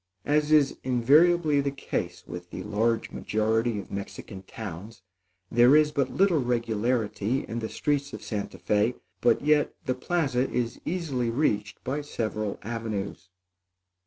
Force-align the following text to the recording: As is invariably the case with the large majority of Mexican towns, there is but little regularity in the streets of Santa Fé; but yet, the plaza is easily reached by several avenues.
As 0.25 0.51
is 0.51 0.77
invariably 0.83 1.61
the 1.61 1.69
case 1.69 2.23
with 2.25 2.49
the 2.49 2.63
large 2.63 3.11
majority 3.11 3.77
of 3.77 3.91
Mexican 3.91 4.41
towns, 4.41 5.03
there 5.51 5.75
is 5.75 5.91
but 5.91 6.09
little 6.09 6.39
regularity 6.43 7.45
in 7.47 7.59
the 7.59 7.69
streets 7.69 8.11
of 8.11 8.23
Santa 8.23 8.57
Fé; 8.57 8.95
but 9.21 9.43
yet, 9.43 9.75
the 9.85 9.93
plaza 9.93 10.49
is 10.49 10.81
easily 10.85 11.29
reached 11.29 11.83
by 11.83 12.01
several 12.01 12.57
avenues. 12.63 13.29